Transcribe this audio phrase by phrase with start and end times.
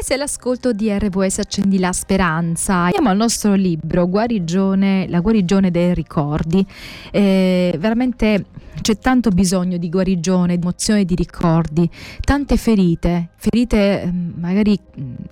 [0.00, 5.70] E se l'ascolto di RVS accendi la speranza, andiamo al nostro libro Guarigione, la guarigione
[5.70, 6.66] dei ricordi.
[7.10, 8.46] Eh, veramente
[8.80, 11.86] c'è tanto bisogno di guarigione, di emozione, di ricordi,
[12.22, 14.78] tante ferite, ferite ehm, magari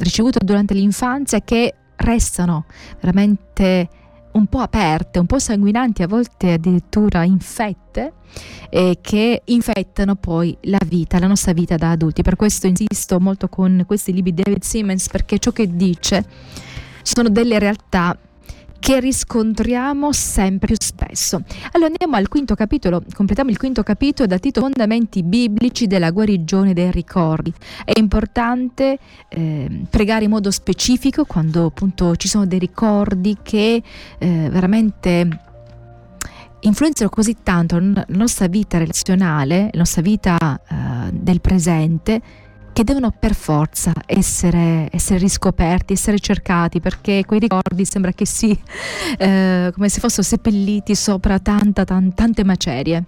[0.00, 2.66] ricevute durante l'infanzia che restano
[3.00, 3.88] veramente
[4.32, 8.12] un po' aperte, un po' sanguinanti, a volte addirittura infette,
[8.70, 12.22] eh, che infettano poi la vita, la nostra vita da adulti.
[12.22, 16.24] Per questo insisto molto con questi libri di David Simmons, perché ciò che dice
[17.02, 18.18] sono delle realtà
[18.78, 21.42] che riscontriamo sempre più spesso.
[21.72, 26.72] Allora andiamo al quinto capitolo, completiamo il quinto capitolo dal titolo Fondamenti biblici della guarigione
[26.72, 27.52] dei ricordi.
[27.84, 33.82] È importante eh, pregare in modo specifico quando appunto ci sono dei ricordi che
[34.18, 35.40] eh, veramente
[36.60, 42.20] influenzano così tanto la nostra vita relazionale, la nostra vita eh, del presente
[42.78, 48.56] che devono per forza essere, essere, riscoperti, essere cercati, perché quei ricordi sembra che si,
[49.18, 53.04] eh, come se fossero seppelliti sopra tanta, tan, tante macerie.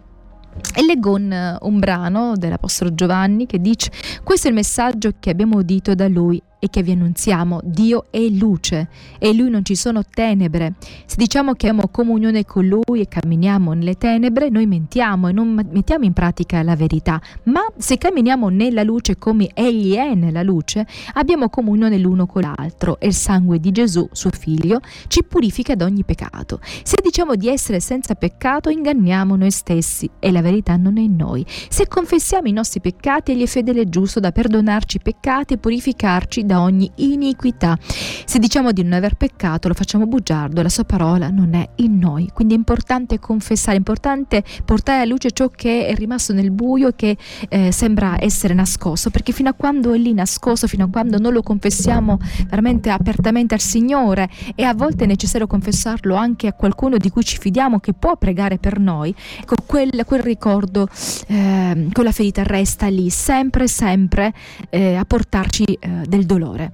[0.74, 3.92] E leggo un, un brano dell'Apostolo Giovanni che dice:
[4.24, 8.20] Questo è il messaggio che abbiamo udito da lui e che vi annunziamo, Dio è
[8.28, 10.74] luce e in lui non ci sono tenebre.
[11.06, 15.48] Se diciamo che abbiamo comunione con lui e camminiamo nelle tenebre, noi mentiamo e non
[15.70, 17.20] mettiamo in pratica la verità.
[17.44, 23.00] Ma se camminiamo nella luce come egli è nella luce, abbiamo comunione l'uno con l'altro
[23.00, 26.60] e il sangue di Gesù, suo figlio, ci purifica da ogni peccato.
[26.82, 31.16] Se diciamo di essere senza peccato, inganniamo noi stessi e la verità non è in
[31.16, 31.44] noi.
[31.46, 35.58] Se confessiamo i nostri peccati, egli è fedele e giusto da perdonarci i peccati e
[35.58, 37.78] purificarci da ogni iniquità.
[38.24, 41.96] Se diciamo di non aver peccato, lo facciamo bugiardo, la sua parola non è in
[41.96, 42.28] noi.
[42.34, 46.88] Quindi è importante confessare, è importante portare alla luce ciò che è rimasto nel buio
[46.88, 47.16] e che
[47.48, 51.32] eh, sembra essere nascosto, perché fino a quando è lì nascosto, fino a quando non
[51.32, 56.96] lo confessiamo veramente apertamente al Signore e a volte è necessario confessarlo anche a qualcuno
[56.96, 60.88] di cui ci fidiamo che può pregare per noi, ecco quel, quel ricordo,
[61.28, 64.32] eh, quella ferita resta lì sempre, sempre
[64.68, 66.72] eh, a portarci eh, del dolore dolore.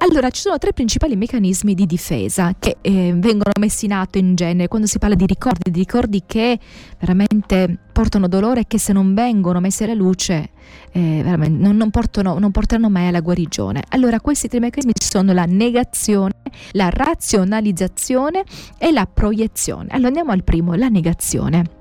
[0.00, 4.34] Allora, ci sono tre principali meccanismi di difesa che eh, vengono messi in atto in
[4.34, 6.58] genere quando si parla di ricordi, di ricordi che
[6.98, 10.50] veramente portano dolore e che se non vengono messi alla luce
[10.92, 13.82] eh, non, non, portano, non porteranno mai alla guarigione.
[13.88, 16.34] Allora, questi tre meccanismi sono la negazione,
[16.72, 18.44] la razionalizzazione
[18.78, 19.88] e la proiezione.
[19.90, 21.77] Allora, andiamo al primo, la negazione.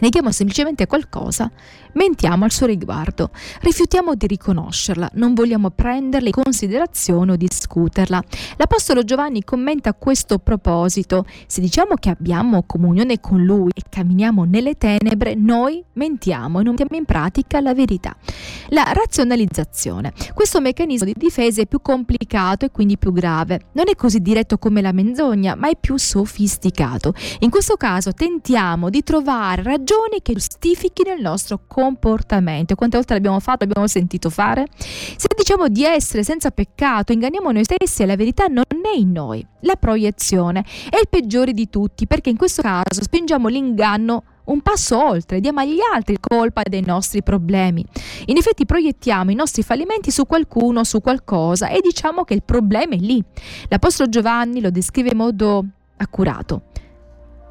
[0.00, 1.50] Neghiamo semplicemente qualcosa,
[1.94, 3.30] mentiamo al suo riguardo,
[3.62, 8.22] rifiutiamo di riconoscerla, non vogliamo prenderla in considerazione o discuterla.
[8.56, 14.44] L'Apostolo Giovanni commenta a questo proposito, se diciamo che abbiamo comunione con Lui e camminiamo
[14.44, 18.14] nelle tenebre, noi mentiamo e non mettiamo in pratica la verità.
[18.68, 20.12] La razionalizzazione.
[20.32, 23.62] Questo meccanismo di difesa è più complicato e quindi più grave.
[23.72, 27.14] Non è così diretto come la menzogna, ma è più sofisticato.
[27.40, 32.74] In questo caso tentiamo di trovare ragioni che giustifichino il nostro comportamento.
[32.74, 34.66] Quante volte l'abbiamo fatto, l'abbiamo sentito fare?
[34.76, 39.12] Se diciamo di essere senza peccato, inganniamo noi stessi e la verità non è in
[39.12, 39.44] noi.
[39.60, 45.04] La proiezione è il peggiore di tutti perché in questo caso spingiamo l'inganno un passo
[45.04, 47.84] oltre, diamo agli altri colpa dei nostri problemi.
[48.26, 52.94] In effetti proiettiamo i nostri fallimenti su qualcuno, su qualcosa e diciamo che il problema
[52.94, 53.22] è lì.
[53.68, 55.64] L'Apostolo Giovanni lo descrive in modo
[55.98, 56.62] accurato.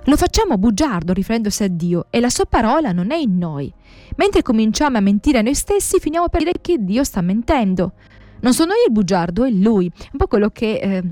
[0.07, 3.72] Lo facciamo bugiardo riferendosi a Dio e la sua parola non è in noi.
[4.16, 7.91] Mentre cominciamo a mentire a noi stessi, finiamo per dire che Dio sta mentendo.
[8.40, 9.91] Non sono io il bugiardo, è Lui.
[10.12, 10.79] Un po' quello che...
[10.79, 11.03] Eh,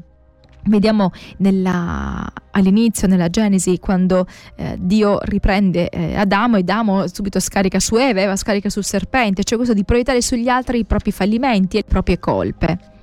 [0.68, 4.26] Vediamo nella, all'inizio, nella Genesi, quando
[4.56, 9.44] eh, Dio riprende eh, Adamo e Adamo subito scarica su Eva, Eva scarica sul serpente,
[9.44, 12.95] cioè questo di proiettare sugli altri i propri fallimenti e le proprie colpe.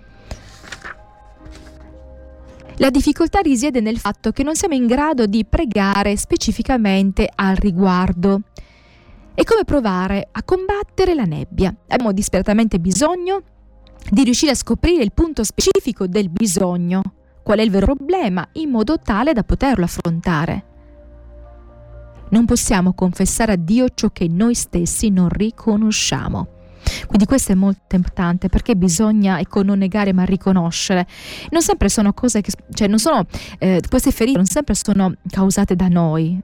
[2.82, 8.40] La difficoltà risiede nel fatto che non siamo in grado di pregare specificamente al riguardo.
[9.34, 11.72] È come provare a combattere la nebbia.
[11.86, 13.42] Abbiamo disperatamente bisogno
[14.10, 17.02] di riuscire a scoprire il punto specifico del bisogno,
[17.44, 20.64] qual è il vero problema, in modo tale da poterlo affrontare.
[22.30, 26.61] Non possiamo confessare a Dio ciò che noi stessi non riconosciamo.
[27.06, 31.06] Quindi questo è molto importante perché bisogna ecco, non negare ma riconoscere.
[31.50, 33.26] Non sempre sono cose che, cioè non sono,
[33.58, 36.40] eh, queste ferite non sempre sono causate da noi.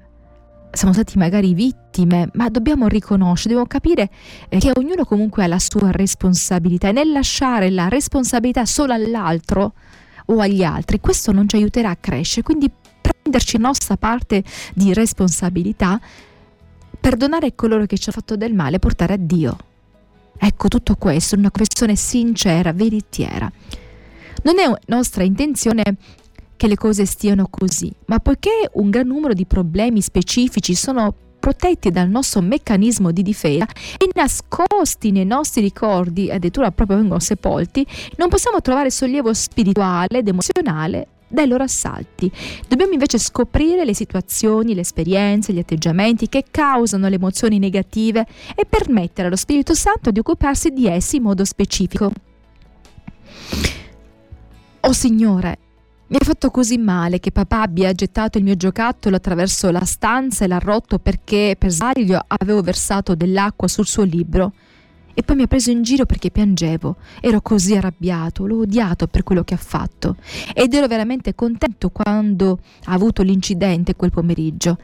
[0.70, 4.10] Siamo stati magari vittime, ma dobbiamo riconoscere, dobbiamo capire
[4.48, 9.72] eh, che ognuno comunque ha la sua responsabilità e nel lasciare la responsabilità solo all'altro
[10.26, 12.42] o agli altri, questo non ci aiuterà a crescere.
[12.42, 12.70] Quindi
[13.00, 14.44] prenderci nostra parte
[14.74, 15.98] di responsabilità,
[17.00, 19.56] perdonare coloro che ci hanno fatto del male, portare a Dio
[20.38, 23.50] Ecco tutto questo, una confessione sincera, veritiera.
[24.42, 25.82] Non è nostra intenzione
[26.56, 31.90] che le cose stiano così, ma poiché un gran numero di problemi specifici sono protetti
[31.90, 37.86] dal nostro meccanismo di difesa e nascosti nei nostri ricordi, addirittura proprio vengono sepolti,
[38.16, 42.30] non possiamo trovare sollievo spirituale ed emozionale dai loro assalti.
[42.66, 48.64] Dobbiamo invece scoprire le situazioni, le esperienze, gli atteggiamenti che causano le emozioni negative e
[48.64, 52.10] permettere allo Spirito Santo di occuparsi di essi in modo specifico.
[54.80, 55.58] Oh Signore,
[56.08, 60.44] mi ha fatto così male che papà abbia gettato il mio giocattolo attraverso la stanza
[60.44, 64.52] e l'ha rotto perché per sbaglio avevo versato dell'acqua sul suo libro.
[65.18, 66.94] E poi mi ha preso in giro perché piangevo.
[67.20, 70.14] Ero così arrabbiato, l'ho odiato per quello che ha fatto.
[70.54, 74.78] Ed ero veramente contento quando ha avuto l'incidente quel pomeriggio.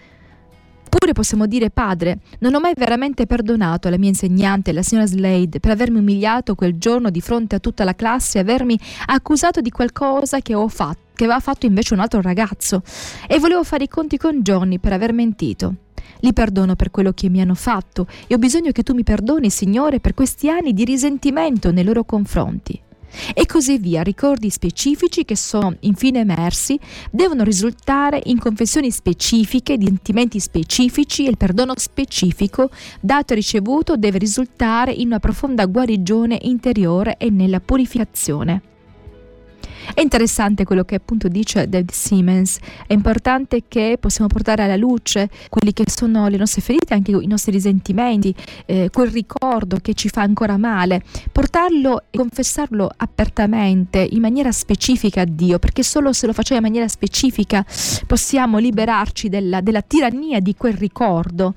[0.86, 5.60] Oppure possiamo dire, padre, non ho mai veramente perdonato la mia insegnante, la signora Slade,
[5.60, 8.76] per avermi umiliato quel giorno di fronte a tutta la classe e avermi
[9.06, 12.82] accusato di qualcosa che ho fatto, che aveva fatto invece un altro ragazzo.
[13.28, 15.76] E volevo fare i conti con Johnny per aver mentito.
[16.20, 19.50] Li perdono per quello che mi hanno fatto e ho bisogno che tu mi perdoni,
[19.50, 22.80] Signore, per questi anni di risentimento nei loro confronti
[23.32, 24.02] e così via.
[24.02, 26.78] Ricordi specifici che sono infine emersi
[27.10, 33.96] devono risultare in confessioni specifiche, di sentimenti specifici e il perdono specifico dato e ricevuto
[33.96, 38.73] deve risultare in una profonda guarigione interiore e nella purificazione.
[39.92, 45.28] È interessante quello che appunto dice David Siemens, è importante che possiamo portare alla luce
[45.48, 48.34] quelli che sono le nostre ferite, anche i nostri risentimenti,
[48.66, 55.22] eh, quel ricordo che ci fa ancora male, portarlo e confessarlo apertamente, in maniera specifica
[55.22, 57.64] a Dio, perché solo se lo facciamo in maniera specifica
[58.06, 61.54] possiamo liberarci della, della tirannia di quel ricordo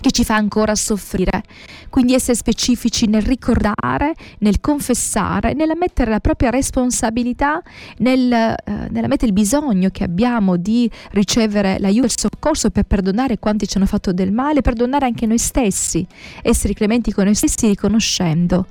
[0.00, 1.42] che ci fa ancora soffrire.
[1.88, 7.62] Quindi essere specifici nel ricordare, nel confessare, nella mettere la propria responsabilità,
[7.98, 8.56] nel, eh,
[8.90, 13.66] nella mettere il bisogno che abbiamo di ricevere l'aiuto e il soccorso per perdonare quanti
[13.68, 16.06] ci hanno fatto del male, perdonare anche noi stessi,
[16.42, 18.66] essere clementi con noi stessi riconoscendo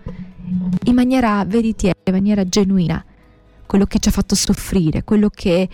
[0.86, 3.04] in maniera veritiera, in maniera genuina
[3.66, 5.69] quello che ci ha fatto soffrire, quello che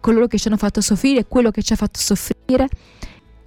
[0.00, 2.68] coloro che ci hanno fatto soffrire, quello che ci ha fatto soffrire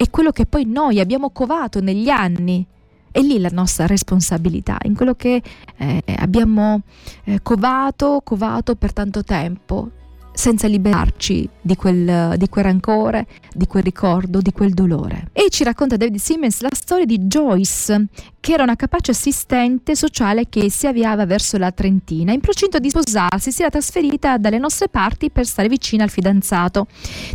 [0.00, 2.64] è quello che poi noi abbiamo covato negli anni.
[3.12, 5.42] È lì la nostra responsabilità, in quello che
[5.76, 6.80] eh, abbiamo
[7.24, 9.90] eh, covato, covato per tanto tempo,
[10.32, 15.28] senza liberarci di quel, di quel, rancore, di quel ricordo, di quel dolore.
[15.34, 18.06] E ci racconta David Simmons la storia di Joyce,
[18.40, 22.32] che era una capace assistente sociale che si avviava verso la trentina.
[22.32, 26.86] In procinto di sposarsi si era trasferita dalle nostre parti per stare vicina al fidanzato.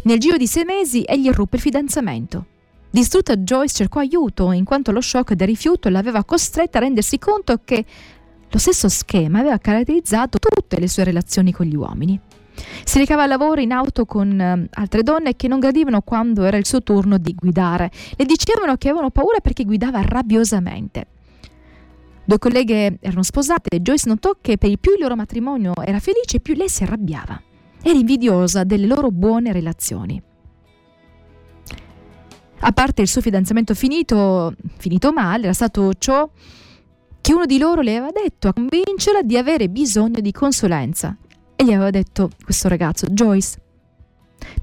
[0.06, 2.46] Nel giro di sei mesi egli ruppe il fidanzamento.
[2.96, 7.60] Distrutta Joyce cercò aiuto in quanto lo shock del rifiuto l'aveva costretta a rendersi conto
[7.66, 7.84] che
[8.50, 12.18] lo stesso schema aveva caratterizzato tutte le sue relazioni con gli uomini.
[12.86, 16.56] Si recava al lavoro in auto con uh, altre donne che non gradivano quando era
[16.56, 17.92] il suo turno di guidare.
[18.16, 21.08] Le dicevano che avevano paura perché guidava rabbiosamente.
[22.24, 26.40] Due colleghe erano sposate e Joyce notò che per più il loro matrimonio era felice,
[26.40, 27.42] più lei si arrabbiava.
[27.82, 30.24] Era invidiosa delle loro buone relazioni.
[32.68, 36.28] A parte il suo fidanzamento finito, finito male, era stato ciò
[37.22, 41.16] che uno di loro le aveva detto a convincerla di avere bisogno di consulenza.
[41.56, 43.62] E gli aveva detto questo ragazzo, Joyce,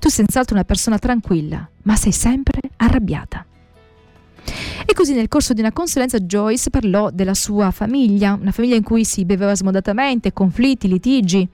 [0.00, 3.47] tu sei senz'altro una persona tranquilla, ma sei sempre arrabbiata.
[4.85, 8.82] E così nel corso di una consulenza Joyce parlò della sua famiglia, una famiglia in
[8.82, 11.49] cui si beveva smodatamente, conflitti, litigi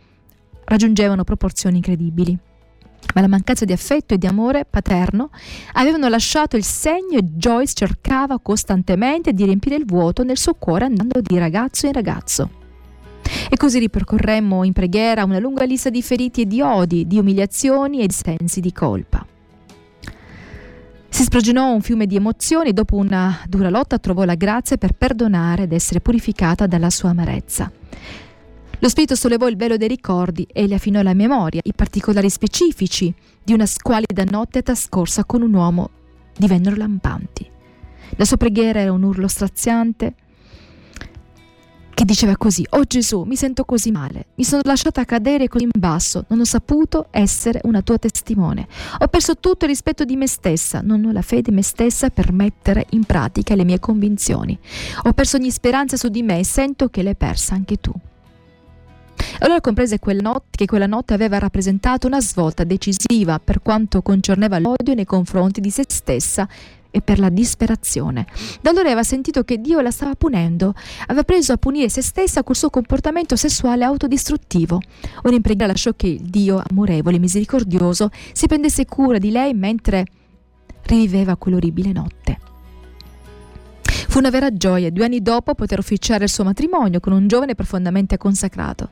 [0.65, 2.39] raggiungevano proporzioni incredibili
[3.15, 5.31] ma la mancanza di affetto e di amore paterno
[5.73, 10.85] avevano lasciato il segno e Joyce cercava costantemente di riempire il vuoto nel suo cuore
[10.85, 12.51] andando di ragazzo in ragazzo.
[13.51, 18.01] E così ripercorremmo in preghiera una lunga lista di feriti e di odi, di umiliazioni
[18.01, 19.27] e di sensi di colpa.
[21.11, 24.93] Si sprigionò un fiume di emozioni e dopo una dura lotta trovò la grazia per
[24.93, 27.71] perdonare ed essere purificata dalla sua amarezza.
[28.81, 31.61] Lo spirito sollevò il velo dei ricordi e le affinò la memoria.
[31.65, 35.91] I particolari specifici di una squalida notte trascorsa con un uomo
[36.37, 37.51] divennero lampanti.
[38.17, 40.15] La sua preghiera era un urlo straziante
[41.93, 45.71] che diceva così: Oh Gesù, mi sento così male, mi sono lasciata cadere così in
[45.77, 48.69] basso, non ho saputo essere una tua testimone.
[49.01, 52.11] Ho perso tutto il rispetto di me stessa, non ho la fede in me stessa
[52.11, 54.57] per mettere in pratica le mie convinzioni.
[55.03, 57.93] Ho perso ogni speranza su di me e sento che l'hai persa anche tu.
[59.41, 64.59] Allora comprese quella notte, che quella notte aveva rappresentato una svolta decisiva per quanto concerneva
[64.59, 66.49] l'odio nei confronti di se stessa
[66.91, 68.27] e per la disperazione.
[68.61, 70.75] Da allora aveva sentito che Dio la stava punendo,
[71.07, 74.81] aveva preso a punire se stessa col suo comportamento sessuale autodistruttivo.
[75.23, 79.55] Ora in preghiera lasciò che il Dio amorevole e misericordioso si prendesse cura di lei
[79.55, 80.07] mentre
[80.85, 82.39] riviveva quell'orribile notte.
[83.83, 87.55] Fu una vera gioia due anni dopo poter officiare il suo matrimonio con un giovane
[87.55, 88.89] profondamente consacrato.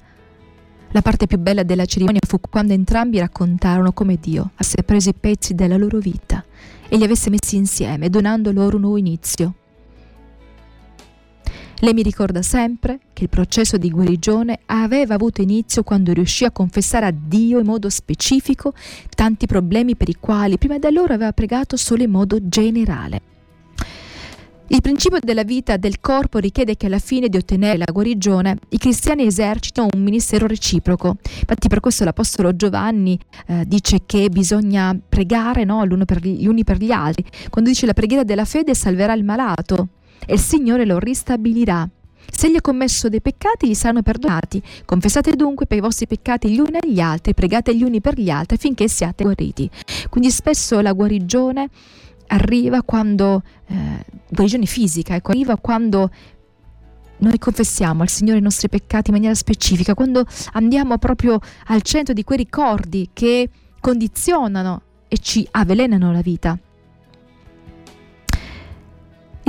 [0.93, 5.14] La parte più bella della cerimonia fu quando entrambi raccontarono come Dio avesse preso i
[5.14, 6.45] pezzi della loro vita
[6.88, 9.55] e li avesse messi insieme, donando loro un nuovo inizio.
[11.81, 16.50] Lei mi ricorda sempre che il processo di guarigione aveva avuto inizio quando riuscì a
[16.50, 18.73] confessare a Dio in modo specifico
[19.11, 23.35] tanti problemi per i quali prima di allora aveva pregato solo in modo generale.
[24.68, 28.78] Il principio della vita del corpo richiede che alla fine di ottenere la guarigione i
[28.78, 31.18] cristiani esercitino un ministero reciproco.
[31.38, 36.64] Infatti per questo l'Apostolo Giovanni eh, dice che bisogna pregare no, per gli, gli uni
[36.64, 37.25] per gli altri.
[37.49, 39.88] Quando dice la preghiera della fede salverà il malato
[40.26, 41.88] e il Signore lo ristabilirà.
[42.28, 44.61] Se gli ha commesso dei peccati, gli saranno perdonati.
[44.85, 48.30] Confessate dunque per i vostri peccati gli uni agli altri, pregate gli uni per gli
[48.30, 49.70] altri affinché siate guariti.
[50.11, 51.68] Quindi spesso la guarigione
[52.26, 56.11] arriva quando, eh, guarigione fisica, ecco, arriva quando
[57.18, 62.12] noi confessiamo al Signore i nostri peccati in maniera specifica, quando andiamo proprio al centro
[62.12, 63.49] di quei ricordi che
[63.80, 66.59] condizionano e ci avvelenano la vita.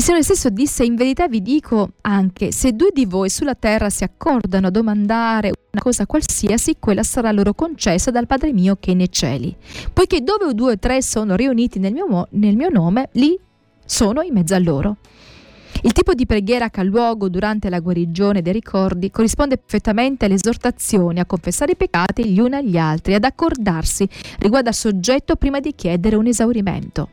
[0.07, 4.05] Signore stesso disse, in verità vi dico anche, se due di voi sulla terra si
[4.05, 8.93] accordano a domandare una cosa qualsiasi, quella sarà loro concessa dal Padre mio che è
[8.93, 9.53] nei cieli.
[9.91, 13.37] Poiché dove due o tre sono riuniti nel mio, nel mio nome, lì
[13.83, 14.95] sono in mezzo a loro.
[15.81, 20.35] Il tipo di preghiera che ha luogo durante la guarigione dei ricordi corrisponde perfettamente alle
[20.35, 24.07] esortazioni a confessare i peccati gli uni agli altri, ad accordarsi
[24.39, 27.09] riguardo al soggetto prima di chiedere un esaurimento.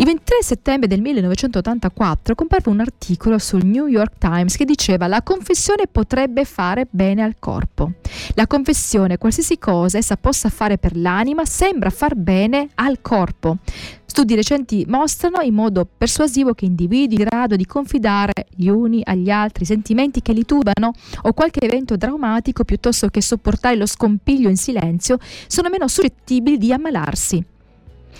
[0.00, 5.22] Il 23 settembre del 1984 comparve un articolo sul New York Times che diceva la
[5.22, 7.92] confessione potrebbe fare bene al corpo.
[8.32, 13.58] La confessione, qualsiasi cosa essa possa fare per l'anima, sembra far bene al corpo.
[14.06, 19.28] Studi recenti mostrano in modo persuasivo che individui in grado di confidare gli uni agli
[19.28, 20.92] altri sentimenti che li tubano
[21.24, 26.72] o qualche evento drammatico piuttosto che sopportare lo scompiglio in silenzio sono meno suscettibili di
[26.72, 27.44] ammalarsi.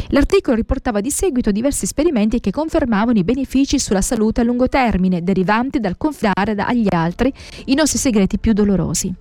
[0.09, 5.23] L'articolo riportava di seguito diversi esperimenti che confermavano i benefici sulla salute a lungo termine
[5.23, 7.33] derivanti dal confidare agli altri
[7.66, 9.14] i nostri segreti più dolorosi.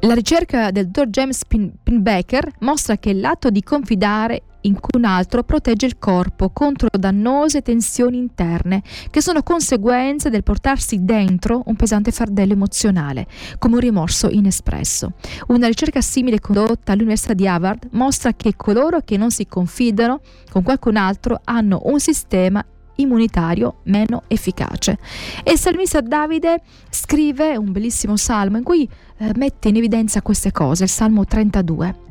[0.00, 5.86] La ricerca del dottor James Pinbacker mostra che l'atto di confidare in un altro protegge
[5.86, 12.52] il corpo contro dannose tensioni interne che sono conseguenze del portarsi dentro un pesante fardello
[12.52, 13.26] emozionale,
[13.58, 15.12] come un rimorso inespresso.
[15.48, 20.62] Una ricerca simile condotta all'Università di Harvard mostra che coloro che non si confidano con
[20.62, 22.64] qualcun altro hanno un sistema
[22.96, 24.98] immunitario meno efficace.
[25.42, 28.88] E il salmista Davide scrive un bellissimo salmo in cui
[29.18, 32.10] eh, mette in evidenza queste cose, il Salmo 32.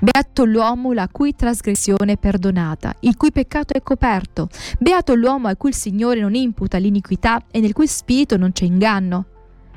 [0.00, 4.48] Beato l'uomo la cui trasgressione è perdonata, il cui peccato è coperto.
[4.78, 8.64] Beato l'uomo a cui il Signore non imputa l'iniquità e nel cui spirito non c'è
[8.64, 9.24] inganno.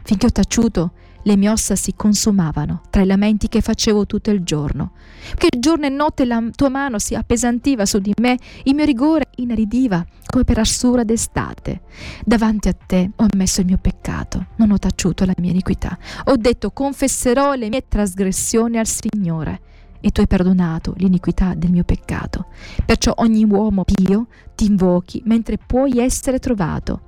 [0.03, 0.91] Finché ho taciuto,
[1.23, 4.91] le mie ossa si consumavano tra i lamenti che facevo tutto il giorno.
[5.35, 9.25] Che giorno e notte la tua mano si appesantiva su di me, il mio rigore
[9.37, 11.81] inaridiva come per arsura d'estate.
[12.23, 15.97] Davanti a te ho ammesso il mio peccato, non ho taciuto la mia iniquità.
[16.25, 19.61] Ho detto confesserò le mie trasgressioni al Signore
[20.01, 22.47] e tu hai perdonato l'iniquità del mio peccato.
[22.85, 27.01] Perciò ogni uomo pio ti invochi mentre puoi essere trovato.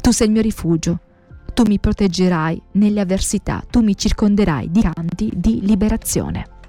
[0.00, 0.98] Tu sei il mio rifugio,
[1.54, 6.59] tu mi proteggerai nelle avversità, tu mi circonderai di canti di liberazione.